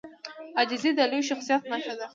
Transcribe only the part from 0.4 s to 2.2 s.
عاجزي د لوی شخصیت نښه ده.